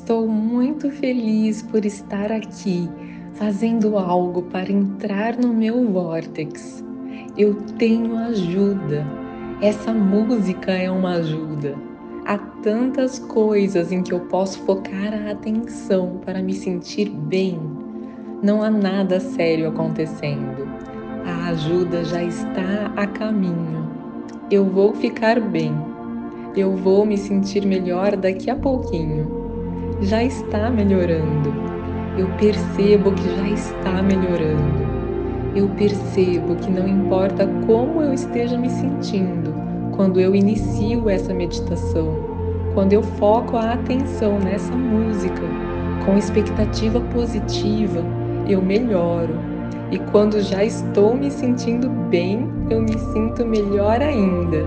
Estou 0.00 0.26
muito 0.26 0.90
feliz 0.90 1.60
por 1.60 1.84
estar 1.84 2.32
aqui 2.32 2.88
fazendo 3.34 3.98
algo 3.98 4.40
para 4.44 4.72
entrar 4.72 5.36
no 5.36 5.52
meu 5.52 5.86
vórtex. 5.92 6.82
Eu 7.36 7.54
tenho 7.76 8.16
ajuda. 8.16 9.06
Essa 9.60 9.92
música 9.92 10.72
é 10.72 10.90
uma 10.90 11.16
ajuda. 11.16 11.76
Há 12.24 12.38
tantas 12.38 13.18
coisas 13.18 13.92
em 13.92 14.02
que 14.02 14.12
eu 14.12 14.20
posso 14.20 14.60
focar 14.60 15.12
a 15.12 15.32
atenção 15.32 16.18
para 16.24 16.42
me 16.42 16.54
sentir 16.54 17.10
bem. 17.10 17.60
Não 18.42 18.62
há 18.62 18.70
nada 18.70 19.20
sério 19.20 19.68
acontecendo. 19.68 20.66
A 21.26 21.50
ajuda 21.50 22.04
já 22.04 22.22
está 22.24 22.90
a 22.96 23.06
caminho. 23.06 23.86
Eu 24.50 24.64
vou 24.64 24.94
ficar 24.94 25.38
bem. 25.38 25.74
Eu 26.56 26.74
vou 26.74 27.04
me 27.04 27.18
sentir 27.18 27.66
melhor 27.66 28.16
daqui 28.16 28.50
a 28.50 28.56
pouquinho. 28.56 29.39
Já 30.00 30.22
está 30.22 30.70
melhorando 30.70 31.70
eu 32.20 32.28
percebo 32.38 33.12
que 33.12 33.36
já 33.36 33.48
está 33.48 34.02
melhorando. 34.02 34.90
Eu 35.54 35.68
percebo 35.70 36.54
que 36.56 36.70
não 36.70 36.86
importa 36.86 37.48
como 37.66 38.02
eu 38.02 38.12
esteja 38.12 38.58
me 38.58 38.68
sentindo 38.68 39.54
quando 39.96 40.20
eu 40.20 40.34
inicio 40.34 41.08
essa 41.08 41.32
meditação, 41.32 42.14
quando 42.74 42.92
eu 42.92 43.02
foco 43.02 43.56
a 43.56 43.72
atenção 43.72 44.38
nessa 44.38 44.74
música 44.74 45.42
com 46.04 46.16
expectativa 46.16 47.00
positiva, 47.00 48.02
eu 48.46 48.62
melhoro. 48.62 49.34
E 49.90 49.98
quando 49.98 50.40
já 50.40 50.64
estou 50.64 51.16
me 51.16 51.30
sentindo 51.30 51.88
bem, 51.88 52.48
eu 52.70 52.80
me 52.80 52.96
sinto 52.98 53.44
melhor 53.44 54.00
ainda. 54.00 54.64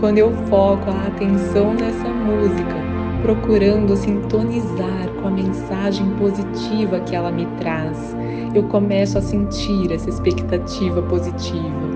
Quando 0.00 0.18
eu 0.18 0.32
foco 0.48 0.90
a 0.90 1.06
atenção 1.08 1.74
nessa 1.74 2.08
música, 2.08 2.87
procurando 3.22 3.96
sintonizar 3.96 5.08
com 5.20 5.28
a 5.28 5.30
mensagem 5.30 6.08
positiva 6.16 7.00
que 7.00 7.14
ela 7.14 7.30
me 7.30 7.46
traz. 7.58 8.16
Eu 8.54 8.64
começo 8.64 9.18
a 9.18 9.22
sentir 9.22 9.92
essa 9.92 10.08
expectativa 10.08 11.02
positiva. 11.02 11.88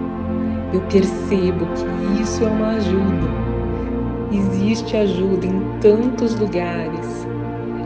Eu 0.73 0.81
percebo 0.83 1.67
que 1.67 2.23
isso 2.23 2.45
é 2.45 2.49
uma 2.49 2.69
ajuda. 2.71 3.43
Existe 4.33 4.97
ajuda 4.97 5.47
em 5.47 5.61
tantos 5.81 6.35
lugares. 6.39 7.27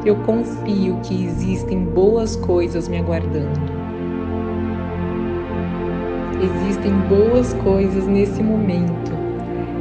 Eu 0.04 0.16
confio 0.16 0.98
que 1.02 1.24
existem 1.24 1.84
boas 1.84 2.36
coisas 2.36 2.88
me 2.88 2.98
aguardando. 2.98 3.76
Existem 6.40 6.92
boas 7.08 7.52
coisas 7.54 8.06
nesse 8.06 8.42
momento. 8.42 9.12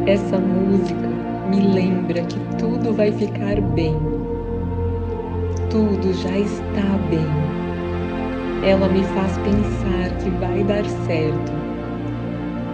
Essa 0.08 0.38
música 0.38 1.15
me 1.50 1.62
lembra 1.62 2.22
que 2.24 2.40
tudo 2.58 2.94
vai 2.94 3.12
ficar 3.12 3.62
bem. 3.74 3.96
Tudo 5.70 6.14
já 6.14 6.38
está 6.38 6.98
bem. 7.10 7.26
Ela 8.68 8.88
me 8.88 9.04
faz 9.04 9.38
pensar 9.40 10.18
que 10.20 10.30
vai 10.32 10.64
dar 10.64 10.84
certo. 11.06 11.52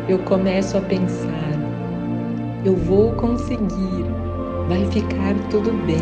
Eu 0.07 0.19
começo 0.19 0.77
a 0.77 0.81
pensar, 0.81 1.51
eu 2.65 2.75
vou 2.75 3.11
conseguir, 3.13 4.05
vai 4.67 4.85
ficar 4.85 5.35
tudo 5.49 5.71
bem. 5.85 5.97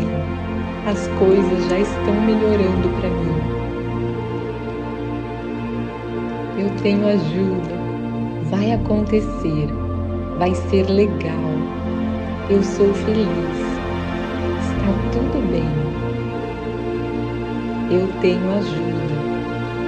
As 0.85 1.07
coisas 1.19 1.69
já 1.69 1.79
estão 1.79 2.13
melhorando 2.21 2.89
para 2.99 3.09
mim. 3.09 3.59
Eu 6.59 6.69
tenho 6.81 7.07
ajuda, 7.07 7.75
vai 8.49 8.73
acontecer, 8.73 9.69
vai 10.37 10.53
ser 10.55 10.83
legal 10.89 11.48
eu 12.49 12.63
sou 12.63 12.91
feliz. 12.95 13.27
Está 14.65 14.91
tudo 15.11 15.51
bem. 15.51 15.69
Eu 17.91 18.07
tenho 18.21 18.57
ajuda. 18.57 19.19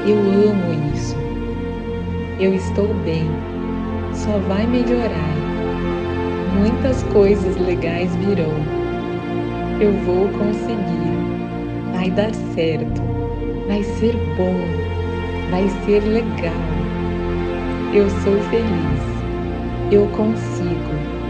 Eu 0.05 0.17
amo 0.49 0.93
isso. 0.93 1.17
Eu 2.39 2.53
estou 2.53 2.93
bem. 3.03 3.27
Só 4.13 4.37
vai 4.47 4.67
melhorar. 4.67 5.35
Muitas 6.55 7.01
coisas 7.11 7.57
legais 7.57 8.15
virão. 8.17 8.53
Eu 9.79 9.93
vou 10.05 10.27
conseguir. 10.29 11.17
Vai 11.93 12.11
dar 12.11 12.33
certo. 12.53 13.01
Vai 13.67 13.81
ser 13.83 14.15
bom. 14.37 14.53
Vai 15.49 15.67
ser 15.85 16.01
legal. 16.03 16.53
Eu 17.91 18.07
sou 18.21 18.37
feliz. 18.51 19.01
Eu 19.91 20.07
consigo 20.15 21.20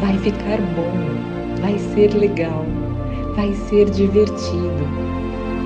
vai 0.00 0.16
ficar 0.18 0.58
bom, 0.74 1.60
vai 1.60 1.78
ser 1.78 2.14
legal, 2.14 2.64
vai 3.36 3.52
ser 3.52 3.90
divertido. 3.90 4.88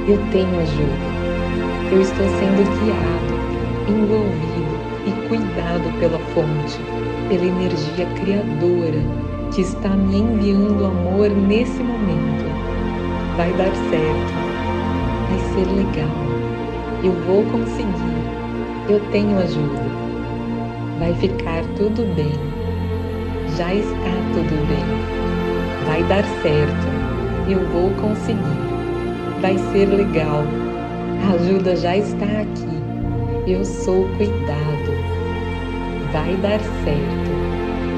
Eu 0.08 0.18
tenho 0.32 0.60
ajuda. 0.60 1.14
Eu 1.92 2.00
estou 2.00 2.26
sendo 2.26 2.64
guiado, 2.80 3.34
envolvido 3.88 4.74
e 5.06 5.28
cuidado 5.28 5.98
pela 6.00 6.18
fonte, 6.34 6.78
pela 7.28 7.44
energia 7.44 8.06
criadora 8.16 9.00
que 9.54 9.60
está 9.60 9.90
me 9.90 10.18
enviando 10.18 10.84
amor 10.84 11.30
nesse 11.30 11.80
momento. 11.82 12.44
Vai 13.36 13.52
dar 13.52 13.72
certo, 13.90 14.34
vai 15.28 15.38
ser 15.54 15.70
legal. 15.74 16.24
Eu 17.04 17.12
vou 17.26 17.44
conseguir. 17.52 18.34
Eu 18.88 19.00
tenho 19.12 19.38
ajuda. 19.38 19.82
Vai 20.98 21.14
ficar 21.14 21.64
tudo 21.76 22.04
bem 22.14 22.53
já 23.56 23.72
está 23.72 24.10
tudo 24.32 24.66
bem. 24.66 25.86
Vai 25.86 26.02
dar 26.04 26.24
certo. 26.42 26.86
Eu 27.48 27.60
vou 27.68 27.90
conseguir. 28.00 28.40
Vai 29.40 29.56
ser 29.70 29.86
legal. 29.86 30.42
A 31.24 31.34
ajuda 31.34 31.76
já 31.76 31.96
está 31.96 32.24
aqui. 32.24 32.74
Eu 33.46 33.64
sou 33.64 34.08
cuidado. 34.16 34.90
Vai 36.12 36.34
dar 36.36 36.58
certo. 36.82 37.30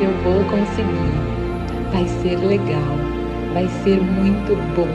Eu 0.01 0.13
vou 0.25 0.45
conseguir. 0.45 1.17
Vai 1.93 2.07
ser 2.07 2.37
legal. 2.47 2.97
Vai 3.55 3.69
ser 3.83 4.01
muito 4.01 4.57
bom. 4.75 4.89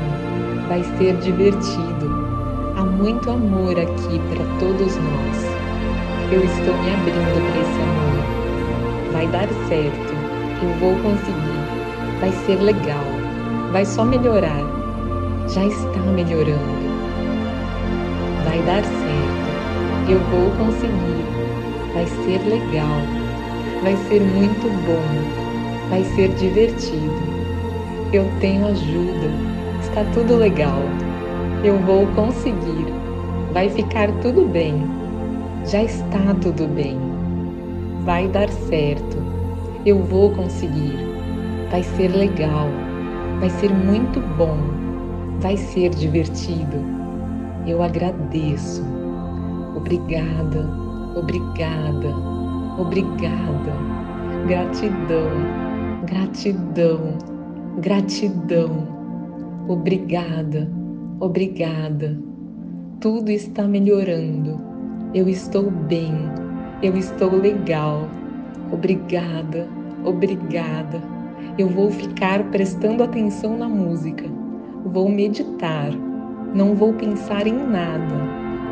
Vai 0.68 0.84
ser 0.98 1.16
divertido. 1.18 2.12
Há 2.76 2.84
muito 2.84 3.32
amor 3.32 3.80
aqui 3.80 4.20
para 4.30 4.46
todos 4.60 4.96
nós. 4.96 5.52
Eu 6.32 6.44
estou 6.44 6.78
me 6.78 6.94
abrindo 6.94 7.52
para 7.52 7.62
esse 7.62 7.82
amor. 7.82 9.12
Vai 9.12 9.28
dar 9.28 9.48
certo. 9.68 10.11
Eu 10.62 10.70
vou 10.76 10.96
conseguir. 10.98 12.20
Vai 12.20 12.32
ser 12.46 12.62
legal. 12.62 13.04
Vai 13.72 13.84
só 13.84 14.06
melhorar. 14.06 14.62
Já 15.48 15.66
está 15.66 16.00
melhorando. 16.14 16.92
Vai 18.46 18.62
dar 18.62 18.84
certo. 18.84 20.08
Eu 20.08 20.20
vou 20.30 20.52
conseguir. 20.64 21.26
Vai 21.96 22.06
ser 22.06 22.48
legal. 22.48 23.02
Vai 23.82 23.96
ser 24.08 24.22
muito 24.22 24.70
bom. 24.86 25.90
Vai 25.90 26.04
ser 26.16 26.28
divertido. 26.36 27.32
Eu 28.14 28.30
tenho 28.40 28.68
ajuda. 28.68 29.32
Está 29.82 30.04
tudo 30.14 30.36
legal. 30.36 30.84
Eu 31.64 31.80
vou 31.80 32.06
conseguir. 32.10 32.86
Vai 33.52 33.68
ficar 33.68 34.12
tudo 34.22 34.48
bem. 34.48 34.84
Já 35.66 35.82
está 35.82 36.36
tudo 36.40 36.68
bem. 36.68 37.00
Vai 38.06 38.28
dar 38.28 38.50
certo 38.50 39.11
eu 39.86 40.00
vou 40.04 40.32
conseguir. 40.32 40.96
Vai 41.70 41.84
ser 41.84 42.10
legal. 42.10 42.68
Vai 43.40 43.50
ser 43.50 43.74
muito 43.74 44.20
bom. 44.38 44.58
Vai 45.40 45.58
ser 45.58 45.90
divertido. 45.90 46.78
Eu 47.66 47.82
agradeço. 47.82 48.84
Obrigada, 49.76 50.70
obrigada, 51.16 52.16
obrigada. 52.78 53.74
Gratidão, 54.48 55.32
gratidão, 56.06 57.18
gratidão. 57.80 58.88
Obrigada, 59.68 60.70
obrigada. 61.20 62.20
Tudo 63.00 63.32
está 63.32 63.68
melhorando. 63.68 64.60
Eu 65.14 65.28
estou 65.28 65.72
bem. 65.72 66.14
Eu 66.84 66.96
estou 66.98 67.36
legal. 67.36 68.08
Obrigada, 68.72 69.68
obrigada. 70.04 71.02
Eu 71.58 71.68
vou 71.68 71.92
ficar 71.92 72.44
prestando 72.46 73.04
atenção 73.04 73.58
na 73.58 73.68
música. 73.68 74.26
Vou 74.86 75.10
meditar. 75.10 75.92
Não 76.54 76.74
vou 76.76 76.94
pensar 76.94 77.48
em 77.48 77.54
nada, 77.54 78.16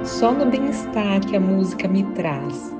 só 0.03 0.33
no 0.33 0.45
bem-estar 0.45 1.21
que 1.21 1.35
a 1.35 1.39
música 1.39 1.87
me 1.87 2.03
traz. 2.13 2.75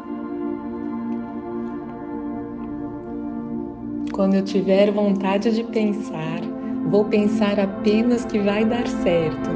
Quando 4.11 4.35
eu 4.35 4.43
tiver 4.43 4.91
vontade 4.91 5.51
de 5.51 5.63
pensar, 5.63 6.41
vou 6.89 7.05
pensar 7.05 7.57
apenas 7.59 8.25
que 8.25 8.39
vai 8.39 8.65
dar 8.65 8.85
certo, 8.87 9.49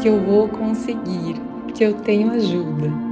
que 0.00 0.08
eu 0.08 0.20
vou 0.20 0.48
conseguir, 0.48 1.36
que 1.74 1.84
eu 1.84 1.94
tenho 1.94 2.32
ajuda. 2.32 3.07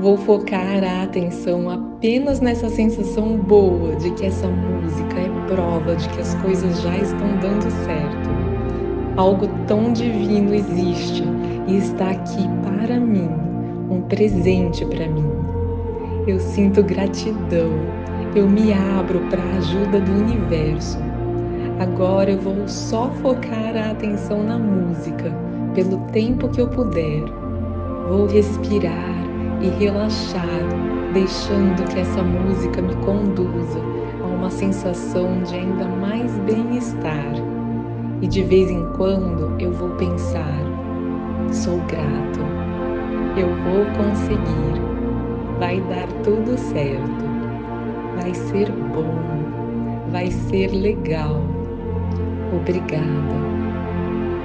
Vou 0.00 0.16
focar 0.16 0.82
a 0.82 1.02
atenção 1.02 1.68
apenas 1.68 2.40
nessa 2.40 2.70
sensação 2.70 3.36
boa 3.36 3.94
de 3.96 4.10
que 4.12 4.24
essa 4.24 4.48
música 4.48 5.20
é 5.20 5.28
prova 5.46 5.94
de 5.94 6.08
que 6.08 6.20
as 6.20 6.34
coisas 6.36 6.80
já 6.80 6.96
estão 6.96 7.36
dando 7.38 7.70
certo. 7.84 8.30
Algo 9.18 9.46
tão 9.66 9.92
divino 9.92 10.54
existe 10.54 11.22
e 11.68 11.76
está 11.76 12.12
aqui 12.12 12.48
para 12.62 12.98
mim, 12.98 13.28
um 13.90 14.00
presente 14.00 14.86
para 14.86 15.06
mim. 15.06 15.30
Eu 16.26 16.40
sinto 16.40 16.82
gratidão, 16.82 17.70
eu 18.34 18.48
me 18.48 18.72
abro 18.72 19.20
para 19.28 19.42
a 19.42 19.56
ajuda 19.58 20.00
do 20.00 20.12
universo. 20.12 20.98
Agora 21.78 22.30
eu 22.30 22.40
vou 22.40 22.66
só 22.66 23.10
focar 23.20 23.76
a 23.76 23.90
atenção 23.90 24.42
na 24.44 24.58
música 24.58 25.30
pelo 25.74 25.98
tempo 26.06 26.48
que 26.48 26.62
eu 26.62 26.68
puder. 26.68 27.22
Vou 28.08 28.24
respirar 28.24 29.29
e 29.60 29.68
relaxar, 29.68 30.62
deixando 31.12 31.84
que 31.92 32.00
essa 32.00 32.22
música 32.22 32.80
me 32.80 32.94
conduza 32.96 33.80
a 34.22 34.26
uma 34.26 34.50
sensação 34.50 35.42
de 35.42 35.54
ainda 35.54 35.84
mais 35.86 36.32
bem-estar. 36.40 37.34
E 38.22 38.26
de 38.26 38.42
vez 38.42 38.70
em 38.70 38.84
quando 38.92 39.60
eu 39.60 39.72
vou 39.72 39.90
pensar: 39.90 40.60
sou 41.52 41.78
grato, 41.88 42.40
eu 43.36 43.48
vou 43.64 43.84
conseguir, 43.96 44.80
vai 45.58 45.80
dar 45.82 46.06
tudo 46.22 46.56
certo, 46.56 47.24
vai 48.16 48.32
ser 48.34 48.70
bom, 48.70 49.14
vai 50.10 50.30
ser 50.30 50.68
legal. 50.68 51.42
Obrigada, 52.52 53.36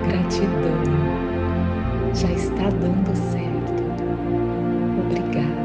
gratidão, 0.07 0.83
já 2.13 2.31
está 2.31 2.69
dando 2.69 3.15
certo. 3.15 3.44
Obrigada. 5.35 5.64